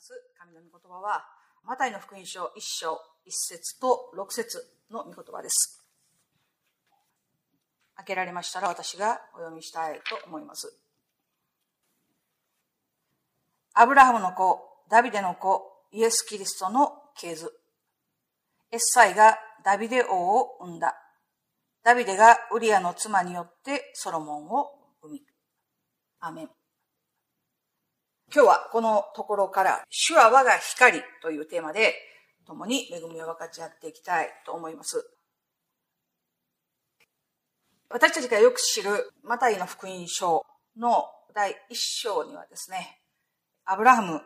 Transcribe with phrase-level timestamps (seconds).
[0.00, 1.24] ます神の御言葉は、
[1.62, 2.98] マタイの福音書1章1
[3.30, 5.84] 節と6節の御言葉です。
[7.96, 10.74] 開けられましたら私がお読みしたいと思います。
[13.74, 14.58] アブラハムの子、
[14.88, 15.60] ダビデの子、
[15.92, 17.52] イエス・キリストの系図。
[18.72, 20.94] エッサイがダビデ王を生んだ。
[21.84, 24.70] ダビデがウリアの妻によってソロモンを
[25.02, 25.22] 生み。
[26.20, 26.59] アメン。
[28.32, 31.94] 今日はこのところから、主は我が光というテーマで、
[32.46, 35.04] 共に恵みを分かち合っていきたいと思います。
[37.88, 41.04] 私たちがよく知るマタイの福音書の
[41.34, 43.00] 第一章にはですね、
[43.64, 44.20] アブラハム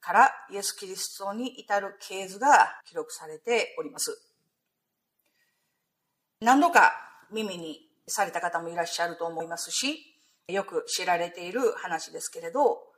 [0.00, 4.18] からイエス・キリストに至る系図が記録されております。
[6.40, 6.92] 何度か
[7.30, 9.98] 耳にされた方もいらっしゃると思いますし、
[10.48, 12.91] よく知られている話ですけれど、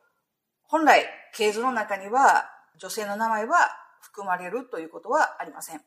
[0.67, 3.57] 本来、系図の中には女性の名前は
[4.01, 5.81] 含まれるということはありません。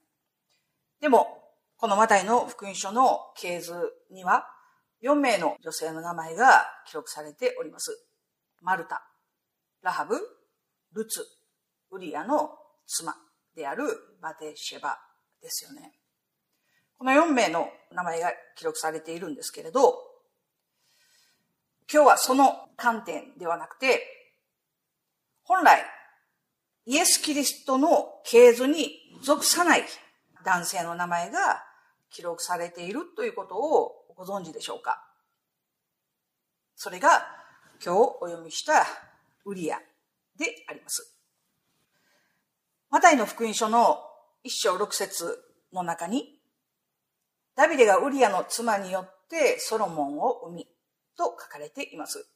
[1.02, 1.44] でも、
[1.78, 3.74] このマタイの福音書の系図
[4.12, 4.48] には、
[5.04, 7.92] 4名の女性の名前が記録されております。
[8.62, 9.04] マルタ、
[9.84, 10.20] ラハブ、
[10.94, 11.24] ルツ、
[11.92, 12.50] ウリアの
[12.88, 13.16] 妻
[13.56, 13.86] である
[14.22, 14.98] バテシェバ
[15.42, 15.94] ですよね。
[16.98, 19.94] この4名の名前が記録されているんですけれど、
[21.92, 24.17] 今日はその観点ではなくて、
[25.48, 25.82] 本来、
[26.86, 29.84] イエス・キリストの系図に属さない
[30.44, 31.64] 男性の名前が
[32.12, 35.02] 記録されているということをご存知でしょうか？
[36.76, 37.26] それが
[37.82, 38.86] 今日お読みした
[39.46, 39.80] ウリア
[40.38, 41.18] であります。
[42.90, 44.00] マタイの福音書の
[44.44, 45.40] 一章六節
[45.72, 46.42] の中に、
[47.56, 50.68] ダビデがウリアの妻によってソロモンを生み
[51.18, 52.28] と書かれています。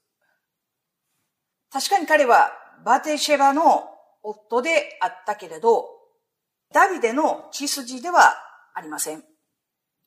[1.74, 2.52] 確かに彼は
[2.84, 3.90] バテシェバの
[4.24, 5.86] 夫であったけれど、
[6.74, 8.34] ダビデの血筋では
[8.74, 9.24] ありません。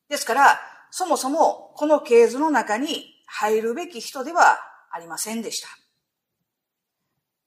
[0.09, 4.59] ですから、そもそもこの系図の中に入るべき人では
[4.91, 5.69] ありませんでした。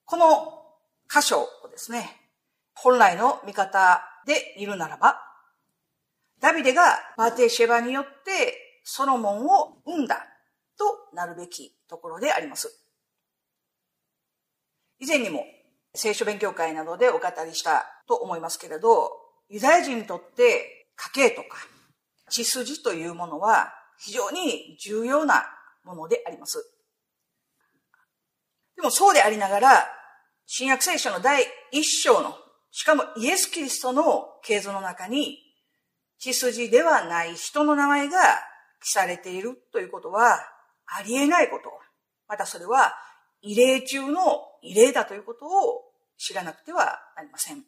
[0.04, 0.62] この
[1.10, 2.30] 箇所をですね、
[2.74, 5.20] 本来の見方で見るならば、
[6.40, 6.82] ダビデが
[7.16, 10.26] バテシェバによってソロモンを生んだ
[10.78, 12.87] となるべきところであります。
[15.00, 15.44] 以前にも
[15.94, 19.10] 聖書勉強会などでお語りしたと思いますけれど、
[19.48, 21.56] ユダヤ人にとって家系とか
[22.28, 25.44] 血筋というものは非常に重要な
[25.84, 26.64] ものであります。
[28.76, 29.86] でもそうでありながら、
[30.46, 32.36] 新約聖書の第一章の、
[32.70, 35.38] しかもイエス・キリストの系図の中に、
[36.18, 38.18] 血筋ではない人の名前が
[38.82, 40.38] 記されているということは
[40.86, 41.70] ありえないこと。
[42.28, 42.94] またそれは
[43.42, 45.84] 異例中の異例だということを
[46.16, 47.64] 知らなくてはなりません。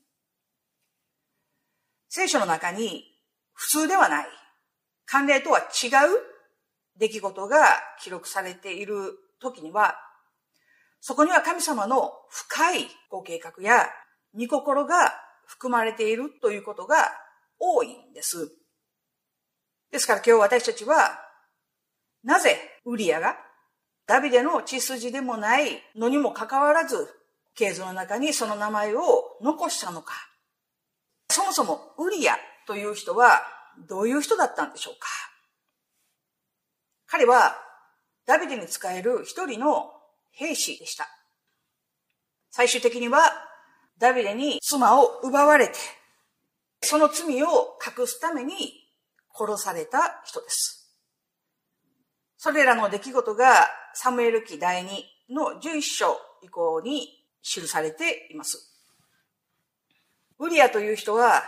[2.08, 3.04] 聖書の中に
[3.52, 4.26] 普通ではない、
[5.08, 5.68] 慣例とは違う
[6.96, 7.58] 出来事が
[8.02, 9.96] 記録されている時には、
[11.00, 13.86] そこには神様の深いご計画や
[14.34, 15.12] 御心が
[15.46, 17.10] 含まれているということが
[17.58, 18.52] 多いんです。
[19.90, 21.18] ですから今日私たちは、
[22.22, 23.36] なぜウリアが
[24.10, 27.08] ダビデの血筋でもないのにもかかわらず、
[27.54, 29.00] 系図の中にその名前を
[29.40, 30.14] 残したのか。
[31.28, 32.34] そもそもウリア
[32.66, 33.40] という人は
[33.88, 35.06] どういう人だったんでしょうか
[37.06, 37.54] 彼は
[38.26, 39.92] ダビデに仕える一人の
[40.32, 41.06] 兵士でした。
[42.50, 43.20] 最終的には
[43.96, 45.74] ダビデに妻を奪われて、
[46.82, 48.72] その罪を隠すために
[49.32, 50.79] 殺された人です。
[52.42, 57.06] それらの出来事がサムエル記第2の11章以降に
[57.42, 58.80] 記されています。
[60.38, 61.42] ウリアという人は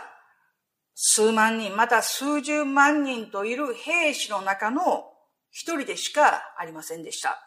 [0.93, 5.09] 数万人、また数十万人といる兵士の中の
[5.49, 7.39] 一人でしかありませんでした。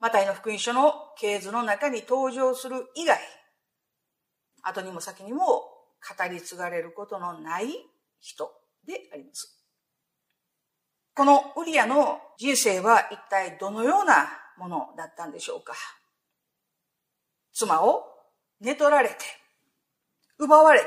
[0.00, 3.18] マタイの福音書の系図の中に登場する以外、
[4.62, 7.68] 後にも先にも語り継がれることのない
[8.18, 8.50] 人
[8.86, 9.61] であります。
[11.14, 14.28] このウリアの人生は一体どのような
[14.58, 15.74] ものだったんでしょうか？
[17.52, 18.04] 妻を
[18.60, 19.16] 寝取られて、
[20.38, 20.86] 奪われて、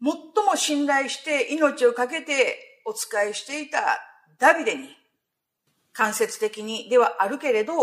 [0.00, 0.12] 最
[0.46, 3.80] も信頼して命を懸けてお使いしていた
[4.38, 4.88] ダビデに、
[5.92, 7.74] 間接的にではあるけれど、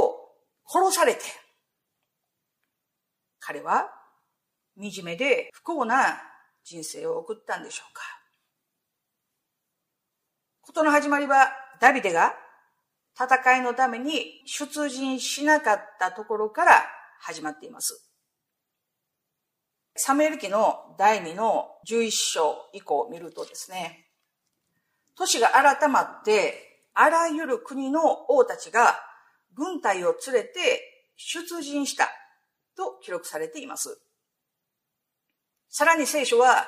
[0.66, 1.22] 殺されて、
[3.40, 3.90] 彼は
[4.80, 6.22] 惨めで不幸な
[6.64, 8.21] 人生を送ったんでしょうか？
[10.62, 12.34] ことの始まりはダビデが
[13.16, 16.84] 戦いのために出陣しなかったところから
[17.20, 18.08] 始まっています。
[19.96, 24.08] サムエル記の第2の11章以降を見るとですね、
[25.18, 29.00] 都市が改まって、あらゆる国の王たちが
[29.54, 32.10] 軍隊を連れて出陣した
[32.78, 34.00] と記録されています。
[35.70, 36.68] さらに聖書は、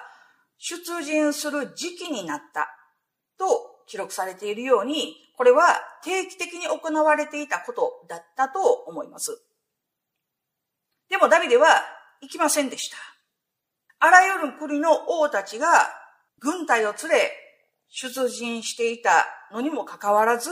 [0.58, 2.70] 出陣する時期になった
[3.38, 9.42] と記録されているように、これは定期的に行われていたことだったと思います。
[11.10, 11.68] でもダビデは
[12.22, 12.98] 行きませんでした。
[14.00, 15.68] あらゆる国の王たちが
[16.40, 17.32] 軍隊を連れ
[17.88, 20.50] 出陣していたのにもかかわらず、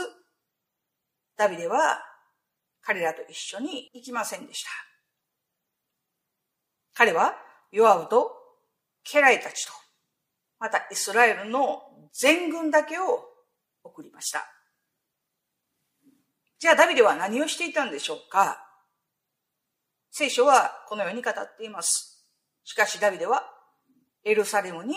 [1.37, 1.99] ダビデは
[2.81, 4.69] 彼らと一緒に行きませんでした。
[6.93, 7.35] 彼は
[7.71, 8.31] ヨアウと
[9.03, 9.73] 家来たちと、
[10.59, 11.81] またイスラエルの
[12.13, 13.23] 全軍だけを
[13.83, 14.45] 送りました。
[16.59, 18.67] じゃあダビデは何をしていたんでしょうか？
[20.11, 22.25] 聖書はこのように語っています。
[22.63, 23.43] しかしダビデは
[24.23, 24.93] エルサレムに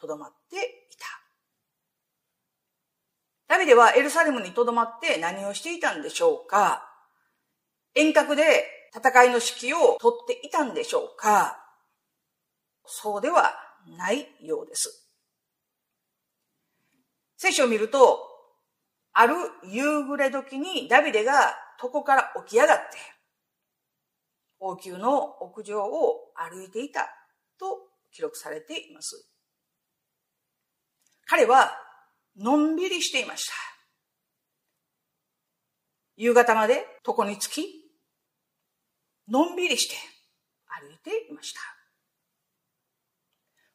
[0.00, 0.60] 留まってい
[3.48, 3.54] た。
[3.54, 6.82] ダビデはエルサレムに留まって何をしていたんでしょうか？
[7.94, 8.42] 遠隔で
[8.94, 11.56] 戦いの指揮を取っていたんでしょうか？
[12.84, 13.54] そうでは
[13.96, 15.05] ないようです。
[17.46, 18.18] 聖書を見ると、
[19.12, 22.84] ある夕暮れ時にダビデが床から起き上がって、
[24.58, 27.08] 王宮の屋上を歩いていた
[27.56, 27.66] と
[28.12, 29.28] 記録されています。
[31.24, 31.70] 彼は
[32.36, 33.54] のんびりしていました。
[36.16, 37.64] 夕方まで床につき、
[39.28, 39.94] のんびりして
[40.66, 41.60] 歩いていました。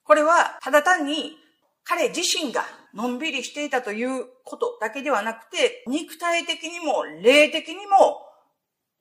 [0.04, 1.38] これはただ単に
[1.84, 2.64] 彼自身が
[2.94, 8.22] のんびりしていたということだけではなくて、肉体的にも霊的にも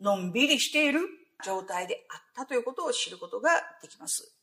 [0.01, 1.01] のんびりしている
[1.45, 3.51] 状態であったということを知ることが
[3.83, 4.37] できます。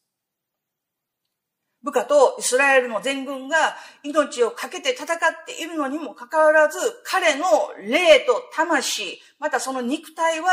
[1.83, 7.45] 部下とイスラエルの全軍が命を懸けて戦っているのにもかかわらず、彼の
[7.79, 10.49] 霊と魂、またその肉体は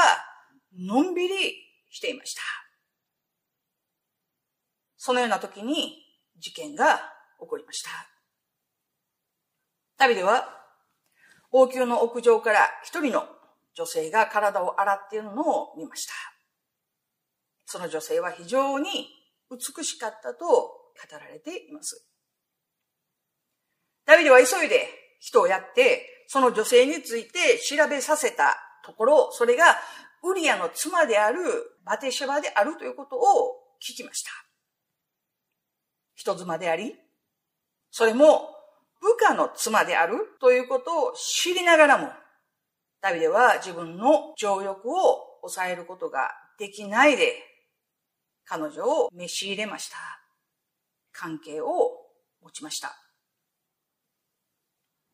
[0.79, 1.35] のんびり
[1.91, 2.43] していました。
[4.97, 5.97] そのような時に
[6.39, 7.91] 事件が起こりました。
[9.97, 10.49] 旅では
[11.53, 13.27] 王宮の屋上から一人の
[13.75, 16.13] 女性が体を洗っているのを見ました。
[17.67, 19.09] その女性は非常に
[19.51, 20.73] 美しかったと語
[21.13, 22.07] られています。
[24.07, 24.87] ダビデは急いで
[25.21, 29.65] 人をやって、その女性について調べさせたところ、それが
[30.23, 31.41] ウリアの妻である
[31.85, 33.21] バテシェバであるということを
[33.81, 34.31] 聞きました。
[36.15, 36.95] 人妻であり、
[37.97, 38.49] それも
[39.01, 42.09] 部下の妻であるということを知りながらも、
[43.01, 47.35] ダビデは自分の情欲を抑えることができないで、
[48.47, 49.97] 彼女を召し入れました。
[51.13, 51.93] 関係を
[52.43, 52.97] 持ちました。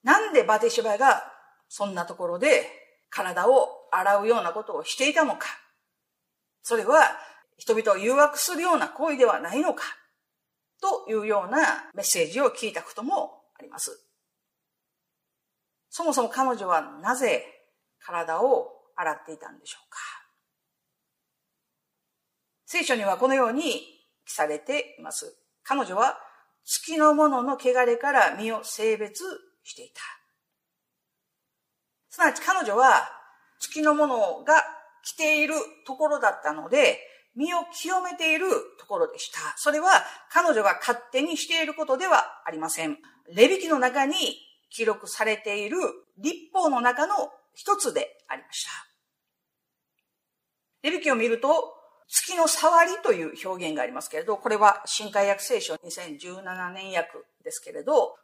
[0.03, 1.23] なんでバテシバが
[1.69, 2.65] そんなところで
[3.11, 5.49] 体を洗うようなことをしていたのか。
[6.62, 7.03] それは
[7.59, 10.00] 人々を誘惑するような行為ではないのか。
[10.81, 14.06] というようなメッセージを聞いたこともあります。
[15.91, 17.44] そもそも彼女はなぜ
[17.99, 19.99] 体を洗っていたんでしょうか
[22.67, 23.62] 聖書にはこのように
[24.25, 25.37] 記されています。
[25.65, 26.17] 彼女は
[26.65, 29.25] 月のものの汚れから身を性別
[29.65, 30.01] していた。
[32.10, 33.08] すなわち彼女は
[33.58, 34.55] 月のものが
[35.03, 35.55] 着ている
[35.87, 36.99] ところだったので、
[37.37, 38.46] 身を清めている
[38.79, 39.39] ところでした。
[39.56, 39.89] それは
[40.31, 42.99] 彼女が勝手にしていることではありません。
[43.34, 44.15] レビ記の中に
[44.70, 45.79] 記録されている
[46.19, 47.15] 立法の中の
[47.55, 48.70] 一つでありました。
[50.82, 51.75] レビ記を見ると、
[52.08, 57.10] 月の触りという表現がありますけれど、これは新海訳聖書2017年訳
[57.44, 58.17] ですけれど、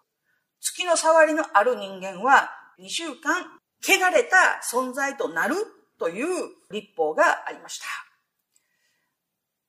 [0.60, 3.44] 月の触りのある人間は2週間
[3.82, 5.54] 汚れた存在となる
[5.98, 6.26] という
[6.72, 8.05] 立法がありました。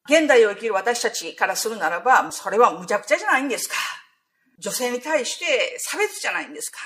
[0.09, 3.75] 現代を生きる私たちからするならば、それは無茶苦茶じゃないんですか。
[4.57, 6.79] 女性に対して差別じゃないんですか。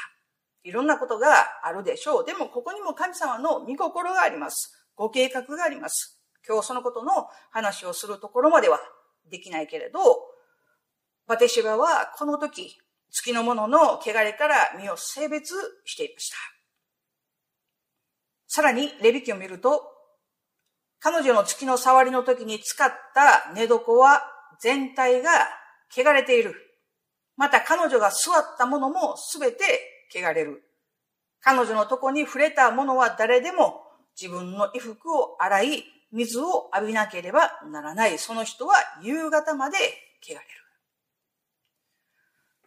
[0.64, 1.30] いろんなことが
[1.64, 2.26] あるでしょう。
[2.26, 4.74] でもここにも神様の御心があります。
[4.96, 6.20] ご計画があります。
[6.48, 8.80] 今日そのことの話をするところまでは
[9.30, 10.00] できないけれど、
[11.28, 12.78] バテシバはこの時、
[13.12, 15.54] 月のものの汚れから身を性別
[15.86, 16.38] していました。
[18.48, 19.91] さらに、レビキを見ると、
[21.04, 24.22] 彼女の月の触りの時に使った寝床は
[24.60, 25.32] 全体が
[25.92, 26.54] 汚れている。
[27.36, 29.64] また彼女が座ったものもすべて
[30.16, 30.62] 汚れる。
[31.42, 33.82] 彼女のとこに触れたものは誰でも
[34.20, 38.20] 自分の衣服を洗い、水を浴びなければならない。
[38.20, 39.78] その人は夕方まで
[40.22, 40.42] 汚れる。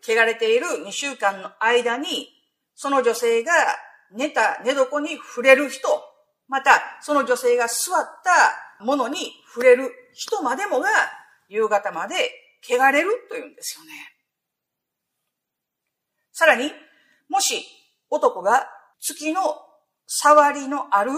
[0.03, 2.31] 汚れている2週間の間に、
[2.75, 3.53] その女性が
[4.11, 5.87] 寝た寝床に触れる人、
[6.49, 10.89] またその女性が座ったものに触れる人までもが
[11.49, 12.15] 夕方まで
[12.63, 13.93] 汚れるというんですよね。
[16.33, 16.73] さらに、
[17.29, 17.65] もし
[18.11, 18.69] 男が
[19.01, 19.41] 月の
[20.07, 21.13] 触りのある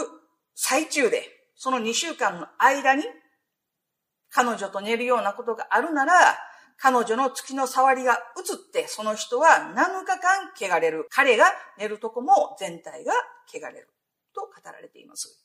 [0.54, 1.23] 最中で、
[1.54, 3.04] その2週間の間に
[4.30, 6.12] 彼女と寝るようなことがあるなら、
[6.78, 11.06] 彼女の月の触りが移って、その人は7日間汚れる。
[11.11, 11.47] 彼が
[11.78, 13.12] 寝るとこも全体が
[13.49, 13.88] 汚れる。
[14.37, 15.43] と語られています。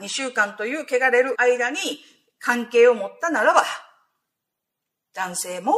[0.00, 1.78] 2週間という汚れる間に
[2.38, 3.62] 関係を持ったならば、
[5.14, 5.72] 男性も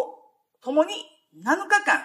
[0.62, 0.94] 共に
[1.36, 2.02] 7日間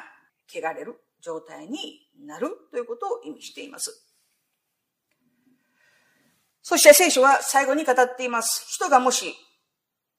[0.48, 4.06] 汚れる状態になるということを意味しています。
[6.62, 8.66] そして聖書は最後に語っています。
[8.70, 9.36] 人がもし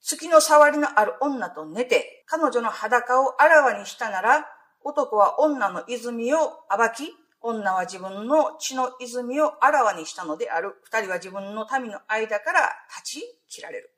[0.03, 4.47] 月の触りのある女と寝て、彼女の裸をあらわにしたなら、
[4.83, 6.39] 男は女の泉を
[6.69, 7.11] 暴き、
[7.45, 10.77] 女は自分の血の泉をあらわにしたのである。
[10.85, 13.91] 二人は自分の民の間から立ち切られる。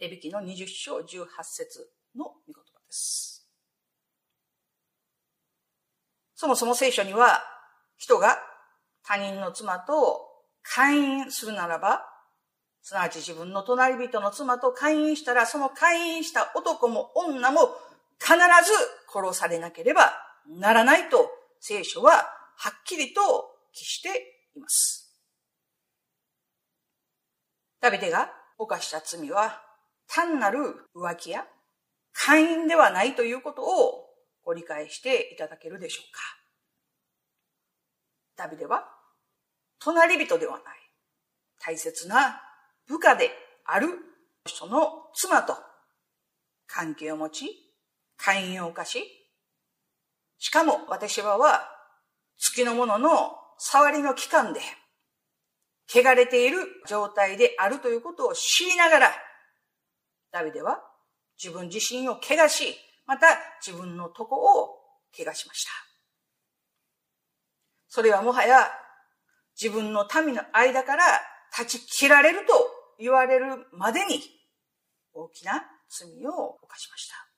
[0.00, 3.46] レビキの20章18節の御言葉です。
[6.34, 7.42] そもそも聖書には、
[7.98, 8.38] 人が
[9.04, 10.18] 他人の妻と
[10.62, 12.06] 会員するならば、
[12.80, 17.68] すなわち自分の隣人の妻と会員したら、その会員した男も女も
[18.18, 18.40] 必ず
[19.12, 20.10] 殺されなければ
[20.48, 22.10] ならないと聖書は
[22.56, 23.20] はっきりと
[23.72, 24.08] 記して
[24.56, 25.16] います。
[27.80, 29.62] ダビデが犯した罪は
[30.08, 30.58] 単なる
[30.92, 31.46] 浮気や
[32.12, 34.06] 会員ではないということを
[34.44, 36.20] ご理解していただけるでしょうか。
[38.36, 38.88] ダビデは
[39.78, 40.62] 隣人ではない
[41.60, 42.42] 大切な
[42.88, 43.30] 部下で
[43.66, 43.86] ある
[44.46, 45.54] 人の妻と
[46.66, 47.46] 関係を持ち、
[48.16, 49.21] 会員を犯し、
[50.42, 51.68] しかも私はは
[52.36, 54.58] 月のものの触りの期間で
[55.88, 56.58] 汚れている
[56.88, 59.12] 状態であるということを知りながら、
[60.32, 60.80] ダビデは
[61.40, 62.74] 自分自身を怪我し、
[63.06, 63.28] また
[63.64, 64.70] 自分のとこを
[65.16, 65.70] 怪我しました。
[67.86, 68.68] それはもはや
[69.54, 71.04] 自分の民の間から
[71.56, 72.52] 断ち切られると
[72.98, 74.20] 言われるまでに
[75.14, 77.31] 大きな罪を犯しました。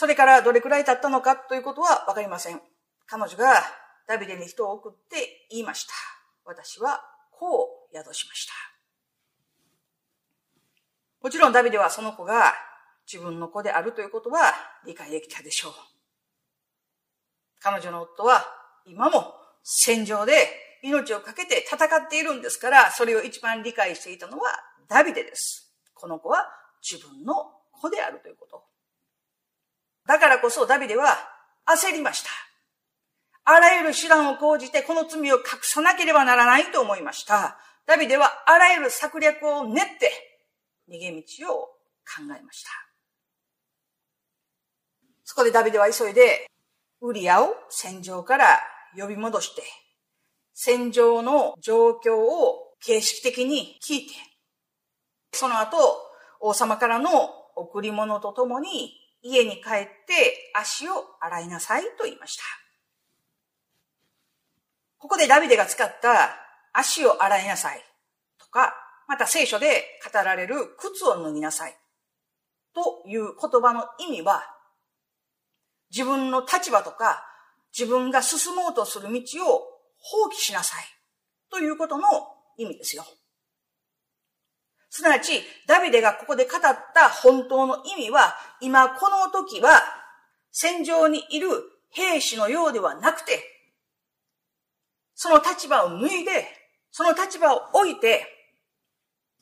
[0.00, 2.62] それからどれくらい経ったのかということはわかりません。
[3.04, 3.52] 彼女が
[4.08, 5.92] ダビデに人を送って言いました。
[6.46, 8.54] 私はこう宿しました。
[11.20, 12.54] もちろんダビデはその子が
[13.06, 14.54] 自分の子であるということは
[14.86, 15.72] 理解できたでしょう。
[17.60, 18.42] 彼女の夫は
[18.86, 20.32] 今も戦場で
[20.82, 24.48] 命を懸けて戦っているんですから、それを一番理解していたのは
[24.88, 25.70] ダビデです。
[25.92, 26.46] この子は
[26.82, 27.34] 自分の
[27.70, 28.69] 子であるということ。
[30.10, 31.16] だからこそダビデは
[31.68, 32.30] 焦りました。
[33.44, 37.56] あらゆる手段を講じてこの罪を隠さなければならないと思いました。
[37.86, 40.10] ダビデはあらゆる策略を練って
[40.90, 41.58] 逃げ道を
[42.02, 42.70] 考えました。
[45.22, 46.50] そこでダビデは急いで
[47.00, 48.58] ウリアを戦場から
[48.96, 49.62] 呼び戻して、
[50.54, 54.14] 戦場の状況を形式的に聞いて、
[55.34, 55.76] その後、
[56.40, 57.10] 王様からの
[57.54, 59.62] 贈り物とともに家に帰っ
[60.06, 62.42] て足を洗いなさいと言いました。
[64.98, 66.36] ここでダビデが使った
[66.72, 67.84] 足を洗いなさい
[68.38, 68.74] とか、
[69.08, 71.76] また聖書で語られる靴を脱ぎなさい
[72.74, 74.42] という言葉の意味は、
[75.90, 77.24] 自分の立場とか
[77.76, 79.62] 自分が進もうとする道を
[79.98, 80.84] 放棄しなさい
[81.50, 82.04] ということの
[82.56, 83.04] 意味ですよ。
[84.90, 89.80] すなわち、ダビデがここで語った本当の意味は、今この時は
[90.50, 91.48] 戦場にいる
[91.90, 93.40] 兵士のようではなくて、
[95.14, 96.46] その立場を脱いで、
[96.90, 98.26] その立場を置いて、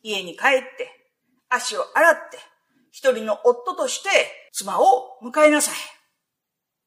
[0.03, 1.15] 家に帰って、
[1.49, 2.39] 足を洗って、
[2.91, 4.09] 一人の夫として
[4.53, 5.75] 妻を迎えなさい。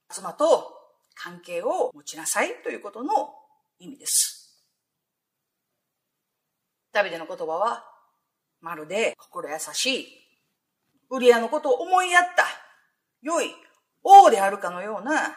[0.10, 0.72] 妻と
[1.16, 3.34] 関係を持ちなさいということの
[3.80, 4.64] 意味です。
[6.92, 7.91] ダビデの言葉は、
[8.62, 10.08] まるで心優しい、
[11.10, 12.46] ウリアのことを思いやった、
[13.22, 13.52] 良い
[14.04, 15.30] 王であるかのような言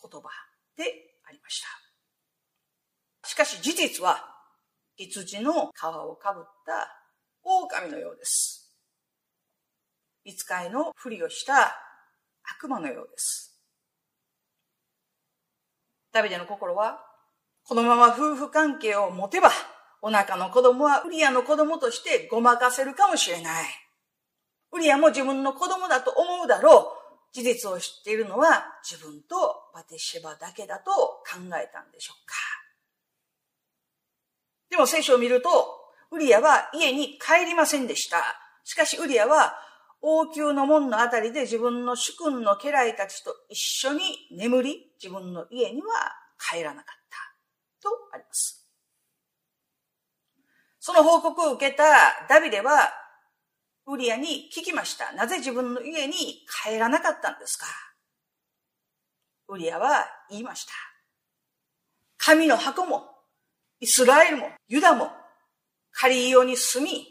[0.00, 0.28] 葉
[0.76, 0.84] で
[1.24, 3.28] ありました。
[3.28, 4.28] しかし事実は、
[4.96, 6.88] 羊の皮をかぶった
[7.42, 8.74] 狼のようです。
[10.24, 11.76] 見つかいのふりをした
[12.56, 13.60] 悪魔のようです。
[16.12, 17.00] ダビデの心は
[17.64, 19.50] このまま夫婦関係を持てば、
[20.02, 23.64] お腹の子供はウリアの子供としてごまかせるかもしれない。
[24.72, 27.02] ウリアも自分の子供だと思うだろう。
[27.32, 29.36] 事実を知っているのは自分と
[29.72, 32.34] バテシェバだけだと考えたんでしょうか。
[34.70, 35.48] でも聖書を見ると、
[36.10, 38.18] ウリアは家に帰りませんでした。
[38.64, 39.54] しかしウリアは
[40.02, 44.00] 王宮の門のあたりで自分の主君の家来たちと一緒に
[44.32, 45.86] 眠り、自分の家には
[46.38, 47.00] 帰らなかっ
[47.80, 48.61] たとあります。
[50.84, 51.84] その報告を受けた
[52.28, 52.90] ダビデは
[53.86, 55.12] ウリアに聞きました。
[55.12, 56.14] なぜ自分の家に
[56.64, 57.66] 帰らなかったんですか？
[59.46, 60.72] ウリアは言いました。
[62.18, 63.04] 神の箱も、
[63.78, 65.12] イスラエルも、ユダも、
[65.92, 67.06] カリイオに住み、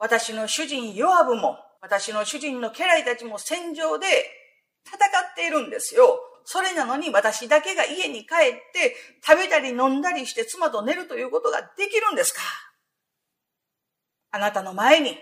[0.00, 4.06] 私の主人ヨアブも、私の主人の家来たちも戦場で
[4.84, 6.18] 戦っているんですよ。
[6.44, 8.26] それなのに私だけが家に帰っ
[8.72, 12.40] て食べたり飲んだりして妻と寝るということができるんですか？
[14.36, 15.16] あなたの前に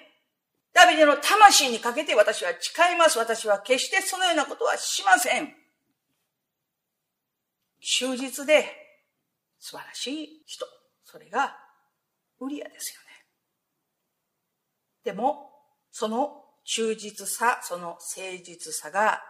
[0.73, 3.17] ダビデの魂にかけて私は誓います。
[3.17, 5.55] 私は決してそのようなことはしません。
[7.81, 8.65] 忠実で
[9.61, 10.67] 素晴らしい人。
[11.05, 11.57] それが
[12.41, 13.07] ウリアですよね。
[15.05, 15.51] でも、
[15.93, 19.23] その忠実さ、その誠実さが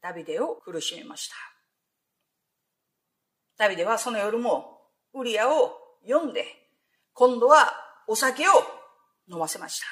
[0.00, 1.34] ダビデを苦しめました。
[3.58, 4.82] ダビデはその夜も
[5.14, 5.72] ウリアを
[6.06, 6.44] 読んで、
[7.12, 7.72] 今度は
[8.06, 8.52] お酒を
[9.30, 9.86] 飲ませました。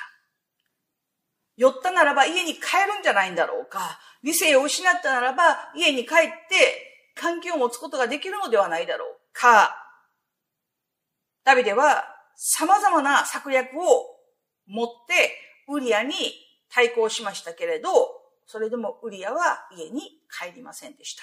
[1.56, 2.60] 寄ったならば家に帰
[2.92, 3.98] るんじゃないんだろうか。
[4.22, 9.76] 理性を失ったならば家に帰って関係を持つことができるのではないだろうか。
[11.44, 12.04] ダビデは
[12.36, 14.06] 様々な策略を
[14.66, 15.36] 持って
[15.68, 16.14] ウリアに
[16.72, 17.90] 対抗しましたけれど、
[18.46, 20.00] それでもウリアは家に
[20.30, 21.22] 帰りませんでした。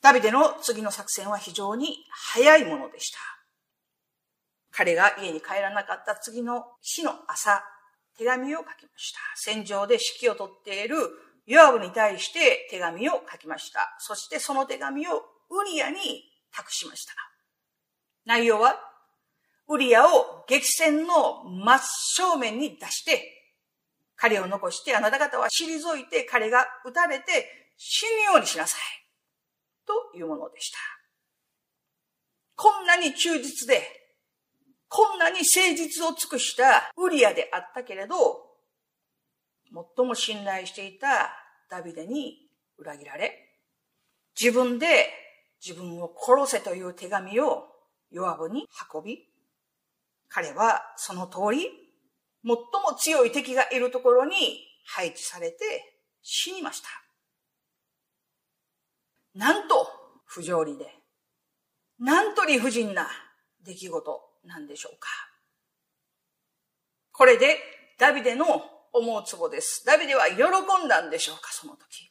[0.00, 3.18] ダビデの次の作戦は非常に早いものでした。
[4.78, 7.64] 彼が家に帰らなかった次の日の朝、
[8.16, 9.18] 手紙を書きました。
[9.34, 10.96] 戦場で指揮を取っている
[11.46, 13.96] ヨアブに対して手紙を書きました。
[13.98, 15.16] そしてその手紙を
[15.50, 16.22] ウリアに
[16.54, 17.12] 託しました。
[18.24, 18.76] 内容は、
[19.66, 21.80] ウリアを激戦の真
[22.14, 23.50] 正面に出して、
[24.14, 28.80] 彼を残してあなた方は退いて彼が撃たれて死ぬようにしなさい。
[29.84, 30.78] というものでした。
[32.54, 34.07] こんなに忠実で
[34.88, 38.16] こんなに誠実を尽くしたウリアであったけれど、
[39.96, 41.30] 最も信頼していた
[41.70, 42.48] ダビデに
[42.78, 43.32] 裏切られ、
[44.40, 45.10] 自分で
[45.64, 47.66] 自分を殺せという手紙を
[48.10, 49.18] ヨアブに運び、
[50.28, 51.68] 彼はその通り、
[52.44, 52.58] 最も
[52.96, 54.34] 強い敵がいるところに
[54.86, 55.56] 配置されて
[56.22, 56.88] 死にました。
[59.34, 59.86] なんと
[60.24, 60.86] 不条理で、
[61.98, 63.08] なんと理不尽な
[63.64, 65.08] 出来事なんでしょうか？
[67.12, 67.58] これで
[67.98, 68.46] ダビデの
[68.92, 69.84] 思うツボです。
[69.84, 70.36] ダビデは喜
[70.84, 72.10] んだんでしょうか、その時。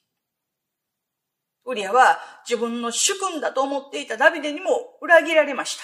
[1.65, 5.84] ウリアは自分の主君だと思っていたダビデにも裏切られました。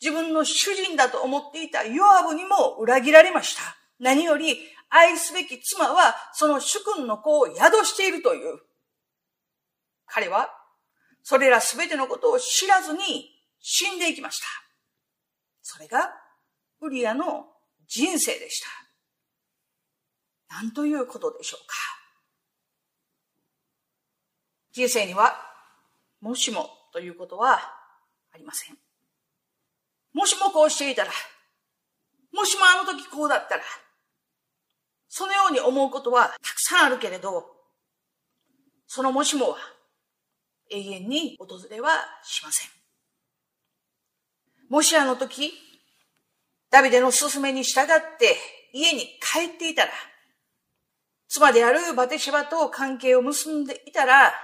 [0.00, 3.62] 自分の主人だと思っていたヨアブにも裏切られました。
[4.00, 4.58] 何より
[4.90, 8.58] 愛すべき妻はその主君の子を宿しているという。
[10.06, 10.50] 彼は
[11.22, 13.30] それらすべてのことを知らずに
[13.60, 14.46] 死んでいきました。
[15.64, 16.12] それが
[16.82, 17.46] ウリアの
[17.88, 18.68] 人生でした。
[20.50, 21.74] 何ということでしょうか。
[24.72, 25.34] 人生には、
[26.20, 27.58] もしもということは
[28.32, 28.76] ありません。
[30.12, 31.10] もしもこうしていたら、
[32.32, 33.62] もしもあの時こうだったら、
[35.08, 37.46] そのように思うことはたくさんあるけれど、
[38.86, 39.56] そのもしもは
[40.70, 41.90] 永遠に訪れは
[42.22, 42.83] しません。
[44.74, 45.52] もしあの時、
[46.68, 47.86] ダビデの勧めに従っ
[48.18, 48.36] て
[48.72, 49.92] 家に帰っていたら、
[51.28, 54.34] 妻であるバテシバと関係を結んでいたら、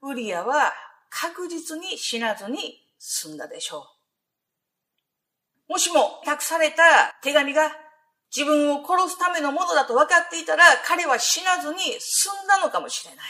[0.00, 0.72] ウリアは
[1.10, 2.56] 確実に死なずに
[2.98, 3.84] 済んだでしょ
[5.68, 5.72] う。
[5.72, 7.70] もしも託された手紙が
[8.34, 13.26] 自分を殺すためのものだと分かっていたら、彼は死なずに済んだのかもしれない。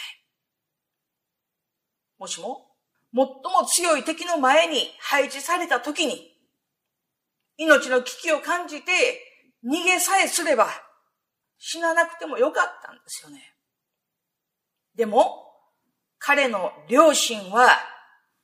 [2.16, 2.68] もしも、
[3.12, 6.33] 最も強い敵の前に配置された時に、
[7.56, 8.92] 命の危機を感じて
[9.64, 10.68] 逃げさえすれば
[11.58, 13.54] 死ななくてもよかったんですよね。
[14.94, 15.44] でも、
[16.18, 17.68] 彼の両親は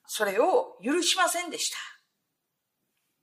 [0.07, 1.79] それを許しませんでした。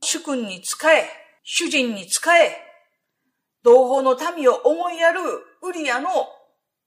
[0.01, 1.09] 主君に仕え、
[1.43, 2.57] 主人に仕え、
[3.63, 5.19] 同胞の民を思いやる
[5.63, 6.09] ウリアの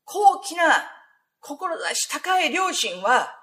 [0.05, 0.63] 高貴な
[1.41, 3.35] 志高い両親は、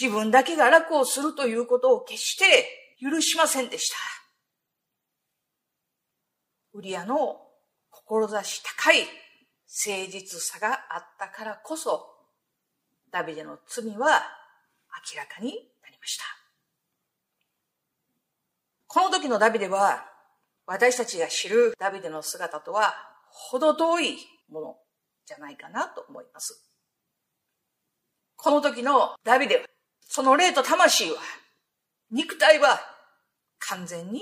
[0.00, 3.96] 自分だけが楽をするということを決して許しませんでした。
[6.72, 7.40] ウリアの
[7.90, 12.06] 志高い誠実さがあったからこそ、
[13.10, 14.22] ダビデの罪は
[15.12, 15.48] 明らかに
[15.82, 16.24] なりました。
[18.86, 20.10] この時のダビデは、
[20.66, 22.94] 私たちが知るダビデの姿とは
[23.28, 24.16] 程遠い
[24.48, 24.76] もの
[25.24, 26.62] じゃないかなと思います。
[28.36, 29.62] この時のダビデは、
[30.00, 31.16] その霊と魂は、
[32.10, 32.80] 肉体は
[33.58, 34.20] 完全に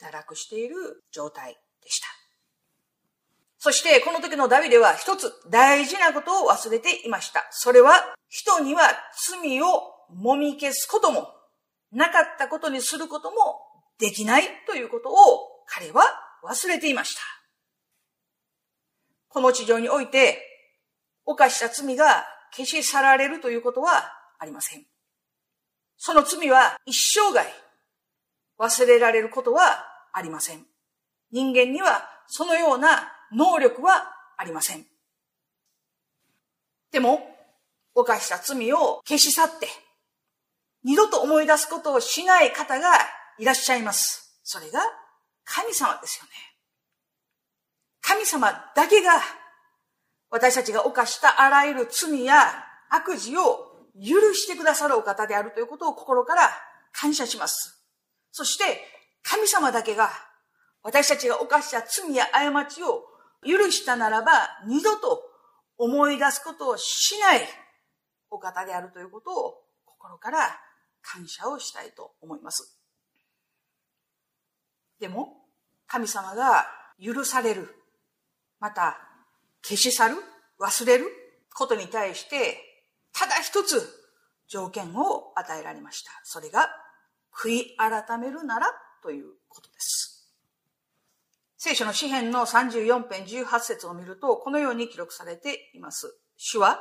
[0.00, 2.06] 堕落している状態でした。
[3.58, 7.46] そしてこの時のダビデは一つ大事なことを忘れていました。
[7.50, 8.82] それは人には
[9.40, 9.66] 罪を
[10.10, 11.28] もみ消すことも、
[11.92, 13.36] なかったことにすることも
[13.98, 15.14] できないということを
[15.66, 16.02] 彼は
[16.44, 17.22] 忘れていました。
[19.28, 20.38] この地上において
[21.24, 24.93] 犯した罪が消し去られるということはありません。
[25.96, 27.48] その罪は一生涯
[28.58, 30.64] 忘れられることはありません。
[31.30, 34.86] 人間にはそのような能力はありません。
[36.92, 37.20] でも、
[37.94, 39.68] 犯した罪を消し去って、
[40.84, 42.88] 二度と思い出すことをしない方が
[43.38, 44.38] いらっしゃいます。
[44.42, 44.80] それが
[45.44, 46.30] 神様ですよね。
[48.00, 49.12] 神様だけが
[50.30, 53.63] 私たちが犯したあらゆる罪や悪事を
[53.94, 56.50] 許してくださるお方であるということを心から
[56.92, 57.82] 感謝します。
[58.32, 58.64] そして
[59.22, 60.10] 神様だけが
[60.84, 63.04] 私たちが犯した罪や過ちを
[63.42, 64.32] 許したならば、
[64.66, 65.22] 二度と
[65.78, 67.40] 思い出すことをしない
[68.30, 69.54] お方であるということを
[69.86, 70.38] 心から
[71.02, 72.78] 感謝をしたいと思います。
[75.00, 75.36] でも、
[75.86, 76.66] 神様が
[77.02, 77.74] 許される、
[78.60, 78.98] また
[79.62, 80.16] 消し去る、
[80.60, 81.06] 忘れる
[81.54, 82.58] ことに対して、
[83.14, 83.88] ただ一つ
[84.48, 86.10] 条件を与えられました。
[86.24, 86.68] それが、
[87.32, 88.66] 悔い改めるなら
[89.02, 90.32] ということです。
[91.56, 96.14] 聖書の詩篇の34編18節を見ると、このように記録されています。
[96.36, 96.80] 主は、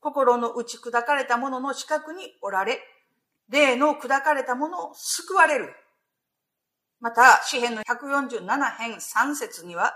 [0.00, 2.80] 心の打ち砕かれた者の近くにおられ、
[3.48, 5.74] 霊の砕かれた者を救われる。
[7.00, 9.94] また、詩篇の147編3節には、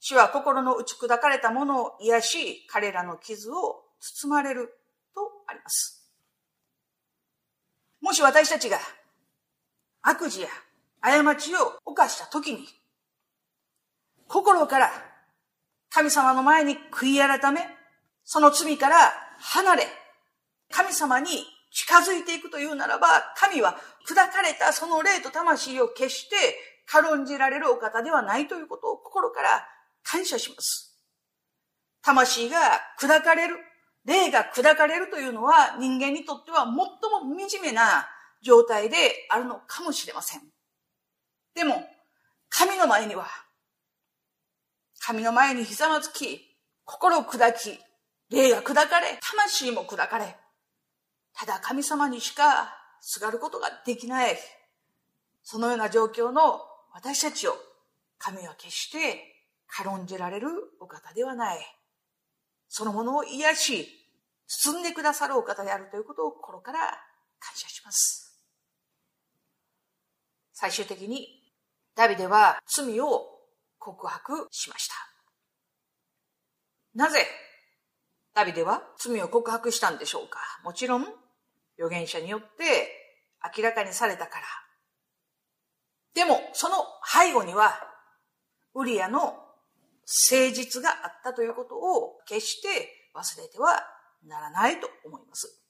[0.00, 4.74] 主は心の打ち砕かれた者を癒し、彼らの傷を包まれる
[5.14, 6.10] とあります。
[8.00, 8.78] もし私たちが
[10.02, 10.48] 悪事や
[11.00, 12.66] 過ちを犯した時に、
[14.26, 14.90] 心から
[15.90, 17.60] 神様の前に悔い改め、
[18.24, 18.96] その罪から
[19.38, 19.86] 離れ、
[20.70, 21.28] 神様に
[21.70, 26.36] 近づいていくというならば、神は砕かれたその霊と魂を決して
[26.86, 29.66] 軽んじられるお方ではないということを心から
[30.02, 30.96] 感謝します。
[32.02, 32.58] 魂が
[32.98, 33.56] 砕かれる、
[34.04, 36.86] 霊が砕かれるというのは人間にとっては最も
[37.38, 38.06] 惨めな
[38.42, 38.96] 状態で
[39.30, 40.42] あるのかもしれません。
[41.54, 41.82] でも、
[42.48, 43.26] 神の前には
[45.08, 47.78] 神の前にひざまずき、心を砕き、
[48.30, 50.36] 霊が砕かれ、魂も砕かれ、
[51.32, 54.36] ただ神様にしかすがることができない。
[55.42, 56.60] そのような状況の
[56.92, 57.56] 私たちを
[58.18, 60.48] 神は決して軽んじられる
[60.80, 61.58] お方ではない。
[62.68, 63.88] そのものを癒し、
[64.46, 66.78] 包んでくださるお方であるということを心から
[67.38, 68.40] 感謝します。
[70.52, 71.28] 最終的に
[71.94, 73.26] ダビデは罪を
[73.78, 74.94] 告白しました。
[76.94, 77.26] なぜ、
[78.34, 80.38] ダビデは罪を告白したんでしょうか？
[80.64, 81.02] もちろん、
[81.78, 82.90] 預言者によって
[83.56, 84.46] 明らかにされたから。
[86.14, 87.80] でも、その背後には、
[88.74, 89.47] ウリアの
[90.30, 92.68] 誠実があったということを決して
[93.14, 93.82] 忘れては
[94.26, 95.62] ならないと思います。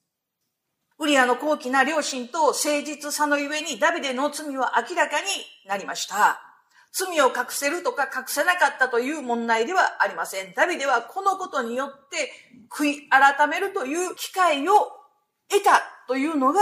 [1.01, 5.27] ウリアの高貴な良心と誠実さのゆえにダビデの罪は明らかに
[5.66, 6.40] なりました。
[6.92, 10.55] 罪を隠せるとか隠せなかったという問題ではありません。
[10.55, 12.31] ダビデはこのことによって
[12.70, 14.72] 悔い改めるという機会を
[15.48, 16.61] 得たというのが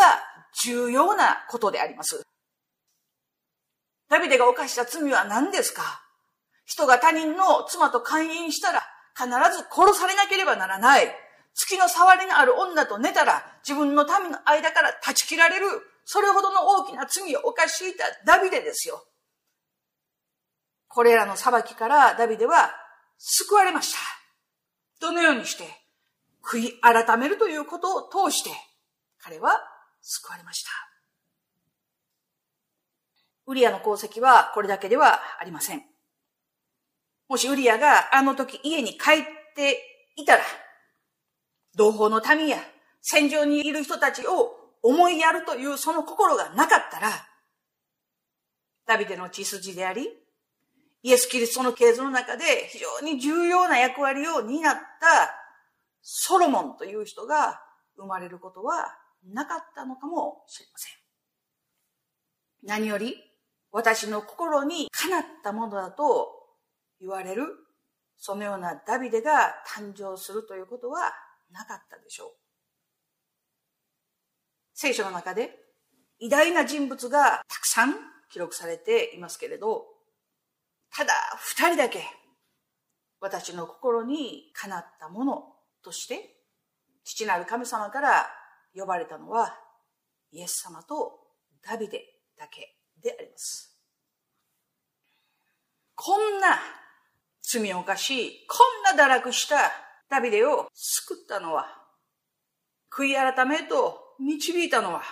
[0.64, 2.22] 重要なことであります。
[4.08, 6.05] ダビデが犯した罪は何ですか？
[6.66, 8.82] 人が他人の妻と勧誘したら
[9.16, 11.08] 必ず殺されなければならない。
[11.54, 15.66] 月の触りのある女と寝たら自分の民の間から断ち切られる。
[16.04, 19.02] それほどの大きな罪を犯していたダビデですよ。
[20.88, 22.70] これらの裁きからダビデは
[23.16, 23.98] 救われました。
[25.00, 25.64] どのようにして
[26.42, 28.50] 悔い改めるということを通して
[29.18, 29.50] 彼は
[30.02, 30.70] 救われました。
[33.46, 35.95] ウリアの功績はこれだけではありません。
[37.28, 39.78] もしウリアがあの時家に帰って
[40.16, 40.42] いたら、
[41.76, 42.58] 同胞の民や
[43.02, 47.10] 戦場にいる人たちを思いやるというその心がなかったら、
[48.86, 50.08] ダビデの血筋であり、
[51.02, 54.80] イエス・キリストの系図の中で非常に重要な役割を担った
[56.02, 57.60] ソロモンという人が
[57.96, 60.92] 生まれることはなかったのかもしれません。
[62.66, 63.16] 何より
[63.70, 66.35] 私の心にかなったものだと
[67.00, 67.44] 言われる
[68.16, 71.12] そのようなダビデが誕生するということは
[71.50, 72.30] なかったでしょう。
[74.74, 75.50] 聖書の中で
[76.18, 77.94] 偉大な人物がたくさん
[78.30, 79.84] 記録されていますけれど、
[80.94, 82.04] ただ二人だけ
[83.20, 85.44] 私の心にかなったもの
[85.82, 86.36] として
[87.04, 88.26] 父なる神様から
[88.74, 89.54] 呼ばれたのは
[90.32, 91.12] イエス様と
[91.66, 92.04] ダビデ
[92.38, 93.78] だけであります。
[95.94, 96.58] こんな
[97.48, 98.58] 罪を犯し、こ
[98.92, 99.56] んな堕落した
[100.10, 101.66] ダビデを救ったのは、
[102.92, 105.02] 悔い改めと導いたのは、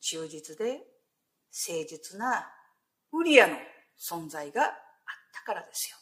[0.00, 0.80] 忠実で
[1.68, 2.48] 誠実な
[3.12, 3.54] ウリアの
[3.96, 4.70] 存在があっ
[5.32, 5.96] たからですよ。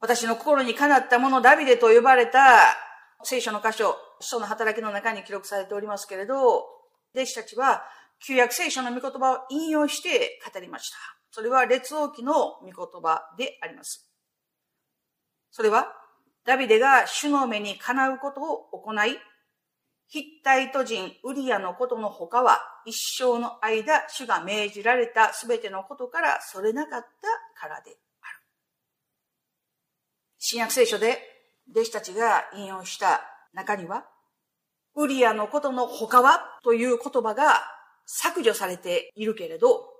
[0.00, 2.76] 私の心にかなったものダビデと呼ばれた
[3.24, 6.64] 聖書の箇所、使徒の働きの中に記録されておりますけれど、
[7.12, 7.82] 弟子たちは
[8.20, 11.19] 旧約聖書の御言葉を引用して語りました。
[11.30, 14.10] それは列王記の御言葉であります。
[15.50, 15.92] それは、
[16.44, 19.16] ダビデが主の目にかなうことを行い、
[20.08, 27.00] ヒッタイト人ウリアのことの他は一生の間主が命じられたすべてのことからそれなかっ
[27.54, 27.90] たからで
[28.20, 28.40] ある。
[30.36, 31.18] 新約聖書で
[31.70, 33.22] 弟子たちが引用した
[33.54, 34.04] 中には、
[34.96, 37.62] ウリアのことの他はという言葉が
[38.04, 39.99] 削除されているけれど、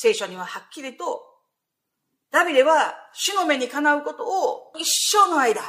[0.00, 1.24] 聖書にははっきりと、
[2.30, 5.60] ダビデは主の目にかなうことを一生の間、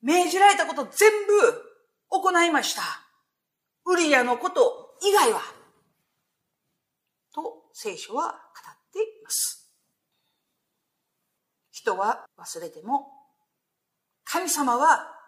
[0.00, 1.32] 命じられたこと全部
[2.08, 2.82] 行いました。
[3.86, 5.40] ウリアのこと以外は、
[7.34, 9.68] と聖書は語っています。
[11.72, 13.08] 人は忘れても、
[14.22, 15.18] 神様は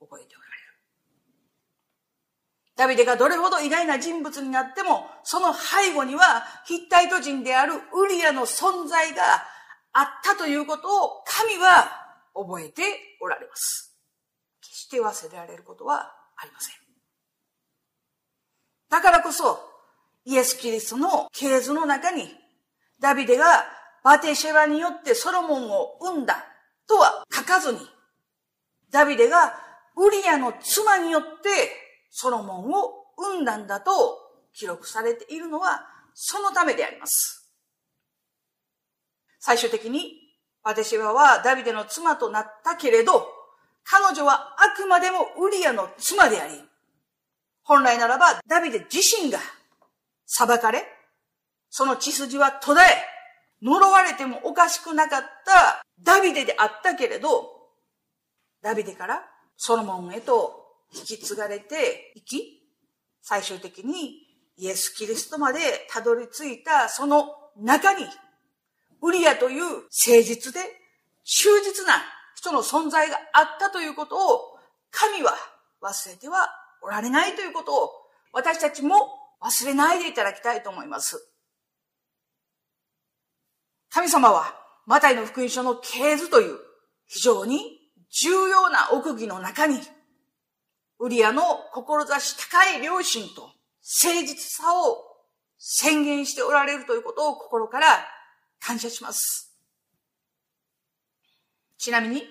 [0.00, 0.59] 覚えておられる。
[2.80, 9.22] ダビデがどれほど偉大な人物になっても、その背後にはヒッタイト人であるウリアの存在が
[9.92, 11.90] あったということを神は
[12.32, 12.82] 覚えて
[13.20, 13.94] おられます。
[14.62, 16.74] 決して忘れられることはありません。
[18.88, 19.60] だからこそ、
[20.24, 22.30] イエス・キリストの系図の中に、
[22.98, 23.66] ダビデが
[24.02, 26.46] バテシェバによってソロモンを生んだ
[26.88, 27.80] とは書かずに、
[28.90, 29.52] ダビデが
[29.98, 33.92] ウリアの妻によってソロモンを生んだんだと
[34.52, 37.50] 記録されているのはそのためであります。
[39.38, 40.12] 最終的に
[40.62, 43.26] パテシバはダビデの妻となったけれど、
[43.84, 46.60] 彼女はあくまでもウリアの妻であり、
[47.62, 49.38] 本来ならばダビデ自身が
[50.26, 50.84] 裁かれ、
[51.70, 57.48] その血筋は途絶え、呪われてもおかしくなかったダビデであったけれど、
[58.62, 59.22] ダビデから
[59.56, 60.59] ソロモンへと
[60.92, 62.62] 引き継がれていき、
[63.22, 64.26] 最終的に
[64.56, 68.04] イエス・キリストまでたどり着いたその中に、
[69.02, 69.88] ウリアという誠
[70.22, 70.60] 実で
[71.24, 71.94] 忠実な
[72.34, 74.58] 人の存在があったということを
[74.90, 75.34] 神は
[75.82, 76.48] 忘れては
[76.82, 77.90] おられないということを
[78.32, 78.96] 私たちも
[79.42, 81.30] 忘れないでいただきたいと思います。
[83.90, 84.54] 神様は
[84.86, 86.58] マタイの福音書の系図という
[87.06, 87.60] 非常に
[88.10, 89.80] 重要な奥義の中に
[91.00, 93.50] ウリアの志高い良心と
[94.02, 94.98] 誠実さを
[95.58, 97.86] 宣言しておられるということを心から
[98.60, 99.56] 感謝します。
[101.78, 102.22] ちなみに、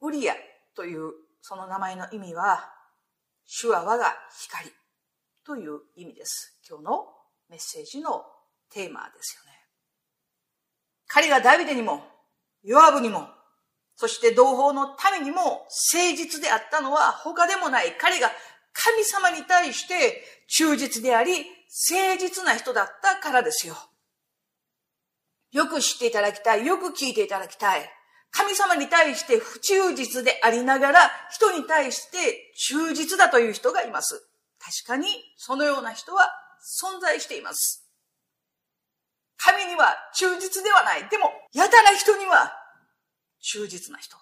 [0.00, 0.34] ウリア
[0.74, 2.68] というその名前の意味は、
[3.46, 4.68] 主は我が光
[5.44, 6.60] という意味です。
[6.68, 7.06] 今日の
[7.48, 8.24] メッセージの
[8.70, 9.56] テーマですよね。
[11.06, 12.02] 彼がダビデにも、
[12.64, 13.28] ヨアブにも、
[14.00, 18.30] そして同胞の民にも誠実であったのは他でもない彼が
[18.72, 23.76] 神様に対して忠実であり誠実な人だったからですよ。
[25.52, 26.64] よく知っていただきたい。
[26.64, 27.82] よく聞いていただきたい。
[28.30, 34.26] 神様に対して不忠実でありながら人に対して忠実だという人がいます。
[34.58, 36.22] 確かにそのような人は
[36.64, 37.86] 存在しています。
[39.36, 41.06] 神には忠実ではない。
[41.10, 42.59] でも、やたら人には
[43.40, 44.16] 忠実な人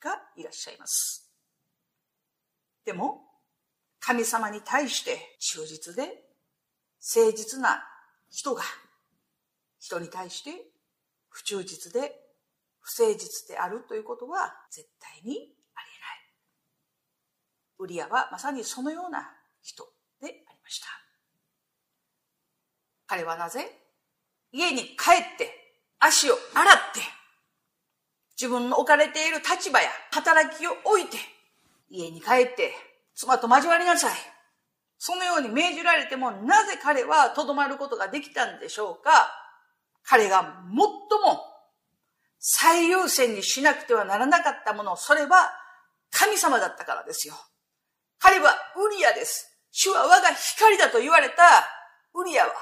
[0.00, 1.30] がいらっしゃいます。
[2.84, 3.22] でも、
[4.00, 6.24] 神様に対して忠実で
[7.16, 7.82] 誠実な
[8.30, 8.62] 人が
[9.78, 10.50] 人に対して
[11.30, 12.12] 不忠実で
[12.80, 15.54] 不誠実であるということは絶対にありえない
[17.78, 19.30] ウリアはまさにそのような
[19.62, 19.84] 人
[20.20, 20.86] でありました。
[23.06, 23.70] 彼はなぜ
[24.52, 25.50] 家に帰って
[25.98, 27.00] 足を洗って
[28.44, 31.16] 自分の置かれている立場や働きを置いて
[31.88, 32.72] 家に帰って
[33.14, 34.12] 妻と交わりなさい。
[34.98, 39.30] そのように命じられてもなぜ彼はとどまることができたんでしょうか
[40.02, 41.40] 彼が最も
[42.38, 45.50] 最優先にしなくてはならなかったもの、それは
[46.10, 47.34] 神様だったからですよ。
[48.18, 49.58] 彼はウリアです。
[49.70, 51.34] 主は我が光だと言われた
[52.14, 52.52] ウリアは、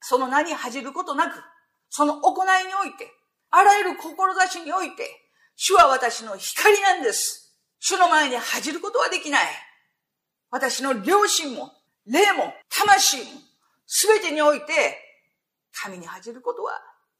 [0.00, 1.40] その名に恥じることなく、
[1.90, 3.08] その行いにおいて、
[3.56, 5.08] あらゆる志において、
[5.54, 7.56] 主は私の光なんです。
[7.78, 9.46] 主の前に恥じることはできない。
[10.50, 11.70] 私の良心も、
[12.04, 13.24] 霊も、魂も、
[13.86, 14.98] すべてにおいて、
[15.72, 16.72] 神に恥じることは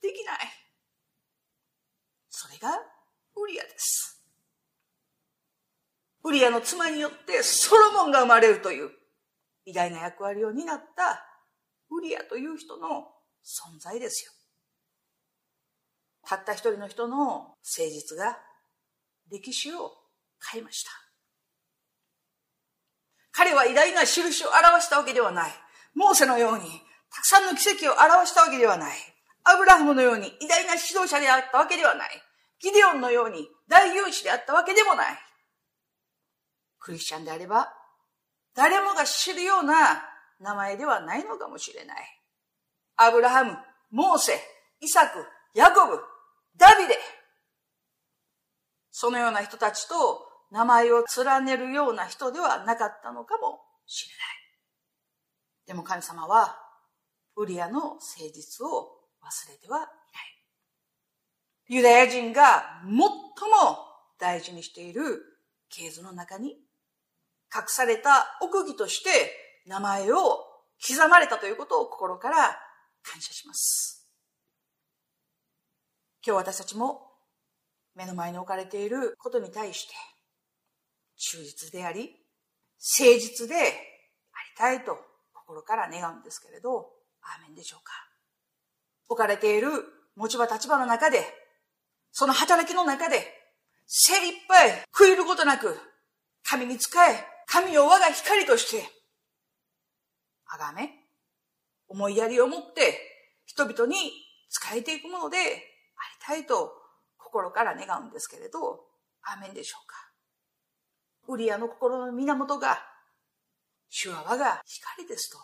[0.02, 0.38] できない。
[2.30, 2.80] それが
[3.36, 4.20] ウリアです。
[6.24, 8.90] ウリアの妻によってソロモンが生まれるという
[9.66, 11.24] 偉大な役割を担った
[11.90, 13.12] ウリアという人の
[13.44, 14.32] 存在ですよ。
[16.26, 17.56] たった一人の人の誠
[17.90, 18.38] 実が
[19.30, 19.92] 歴史を
[20.50, 20.90] 変えました。
[23.32, 25.50] 彼は偉大な印を表したわけではない。
[25.94, 26.64] モーセのように
[27.10, 28.96] たくさんの奇跡を表したわけではない。
[29.44, 32.10] アブラハムのように偉大な指導者であったわけではない。
[32.60, 35.18] ギデオンのように大勇士であったわけでもない。
[36.78, 37.72] クリスチャンであれば、
[38.54, 39.74] 誰もが知るような
[40.40, 41.96] 名前ではないのかもしれない。
[42.96, 43.56] アブラハム、
[43.90, 44.32] モーセ、
[44.80, 46.00] イサク、ヤコブ、
[46.56, 46.98] ダビデ。
[48.90, 54.34] そのような人たちと名前を連ねるような人ではなかったのかもしれない。
[55.66, 56.56] でも神様は、
[57.36, 58.00] ウリアの誠
[58.32, 59.90] 実を忘れてはいない。
[61.68, 63.04] ユダヤ人が最も
[64.18, 65.22] 大事にしている
[65.70, 66.50] 系図の中に
[67.54, 69.10] 隠された奥義として
[69.66, 70.44] 名前を
[70.86, 72.36] 刻まれたということを心から
[73.02, 74.03] 感謝します。
[76.26, 77.02] 今日私たちも
[77.94, 79.94] 目の前に置かれていることに対して
[81.18, 82.16] 忠実であり、
[82.98, 83.72] 誠実であり
[84.56, 84.96] たいと
[85.34, 86.88] 心から願うんですけれど、
[87.22, 87.92] アーメンでしょうか。
[89.08, 89.68] 置かれている
[90.16, 91.20] 持ち場立場の中で、
[92.10, 93.18] その働きの中で、
[93.86, 95.76] 精一杯悔いることなく、
[96.42, 98.82] 神に仕え、神を我が光として、
[100.46, 100.90] あがめ、
[101.86, 102.98] 思いやりを持って
[103.44, 103.96] 人々に
[104.48, 105.73] 仕えていくもので
[106.24, 106.72] たいと
[107.18, 108.86] 心から願うんですけれど、
[109.22, 109.96] アーメンでしょうか。
[111.28, 112.78] ウリアの心の源が、
[113.88, 115.38] 主は我が光ですと。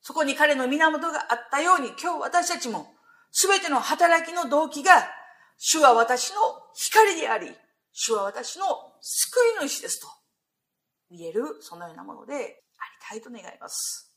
[0.00, 2.94] そこに彼の源があったように、今日私たちも、
[3.30, 5.08] すべての働きの動機が、
[5.58, 6.38] 主は私の
[6.74, 7.52] 光であり、
[7.92, 8.64] 主は私の
[9.00, 10.08] 救い主ですと
[11.10, 12.40] 言える、そのようなものであり
[13.08, 14.14] たいと願います。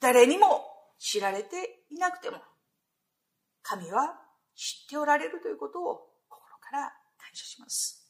[0.00, 0.64] 誰にも
[0.98, 2.38] 知られていなくても、
[3.68, 4.14] 神は
[4.54, 6.82] 知っておられるということを心から
[7.18, 8.08] 感謝します。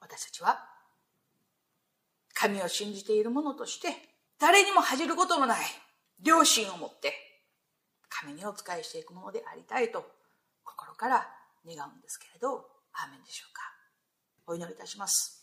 [0.00, 0.68] 私たちは、
[2.34, 3.88] 神を信じている者として、
[4.38, 5.60] 誰にも恥じることのない
[6.22, 7.14] 良心を持って、
[8.10, 10.04] 神にお仕えしていくものでありたいと
[10.62, 11.26] 心から
[11.66, 13.62] 願うんですけれど、アーメンでしょうか。
[14.46, 15.42] お祈りいたします。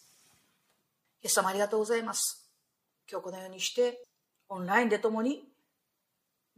[1.23, 2.47] イエス様ありがとうございます。
[3.09, 4.03] 今日このようにして、
[4.47, 5.54] オンラインで共に、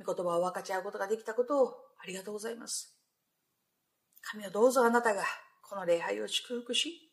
[0.03, 2.95] 御言葉を分かち合うことができたことをありがとうございます。
[4.21, 5.23] 神をどうぞあなたが
[5.61, 7.11] この礼拝を祝福し、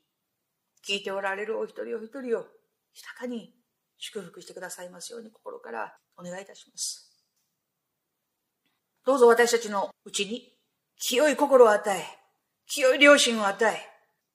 [0.87, 2.44] 聞いておられるお一人お一人を
[2.94, 3.55] 豊かに
[3.99, 7.11] 祝福してくださいますように心からお願いいたします。
[9.05, 10.55] どうぞ私たちのうちに
[10.99, 12.03] 清い心を与え、
[12.66, 13.79] 清い良心を与え、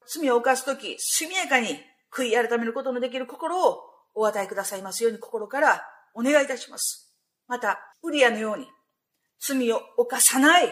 [0.08, 1.80] 罪を犯すとき速やかに
[2.12, 3.80] 悔い改めることのできる心を
[4.16, 5.84] お与えくださいますように心から
[6.14, 7.09] お願いいたします。
[7.50, 8.68] また、ウリアのように
[9.40, 10.70] 罪を犯さない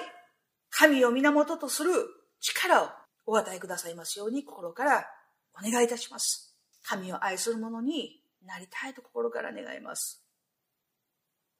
[0.69, 1.91] 神を源とする
[2.39, 2.89] 力を
[3.25, 5.05] お与えくださいますように心から
[5.59, 6.55] お願いいたします。
[6.83, 10.23] 神を愛する者になりたいと心から願います。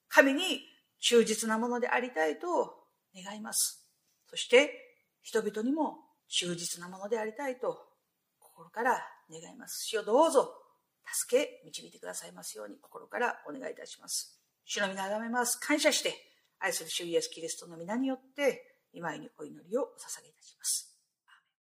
[0.07, 0.61] 神に
[1.01, 2.75] 忠実なものでありたいと
[3.15, 3.89] 願います。
[4.29, 4.71] そして
[5.23, 5.97] 人々にも
[6.29, 7.77] 忠実なものでありたいと
[8.39, 9.87] 心から願います。
[9.87, 10.53] 主をどうぞ
[11.11, 14.36] 助け導いてくださいますように心からお願いいたします。
[14.69, 15.57] 主の皆をめます。
[15.61, 16.13] 感謝して
[16.59, 20.96] 愛する主イエスキリストの皆によって今にお祈りをお捧げいたします。